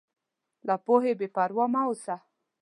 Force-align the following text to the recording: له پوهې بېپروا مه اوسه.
له 0.67 0.75
پوهې 0.85 1.11
بېپروا 1.19 1.65
مه 1.73 1.81
اوسه. 1.87 2.15